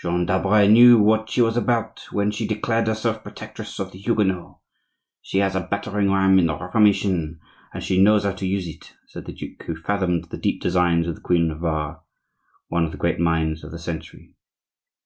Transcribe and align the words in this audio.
"Jeanne 0.00 0.24
d'Albret 0.24 0.70
knew 0.70 0.98
what 0.98 1.28
she 1.28 1.42
was 1.42 1.54
about 1.54 2.06
when 2.10 2.30
she 2.30 2.46
declared 2.46 2.86
herself 2.86 3.22
protectress 3.22 3.78
of 3.78 3.92
the 3.92 3.98
Huguenots! 3.98 4.58
She 5.20 5.36
has 5.40 5.54
a 5.54 5.60
battering 5.60 6.10
ram 6.10 6.38
in 6.38 6.46
the 6.46 6.56
Reformation, 6.56 7.40
and 7.74 7.84
she 7.84 8.00
knows 8.02 8.24
how 8.24 8.32
to 8.32 8.46
use 8.46 8.66
it," 8.66 8.94
said 9.06 9.26
the 9.26 9.34
duke, 9.34 9.62
who 9.64 9.76
fathomed 9.76 10.28
the 10.30 10.38
deep 10.38 10.62
designs 10.62 11.06
of 11.06 11.16
the 11.16 11.20
Queen 11.20 11.50
of 11.50 11.58
Navarre, 11.58 12.00
one 12.68 12.86
of 12.86 12.90
the 12.92 12.96
great 12.96 13.20
minds 13.20 13.62
of 13.62 13.70
the 13.70 13.78
century. 13.78 14.34